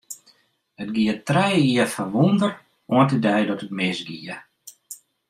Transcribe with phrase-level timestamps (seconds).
[0.81, 2.53] It gie trije jier foar wûnder,
[2.93, 4.37] oant de dei dat it misgie.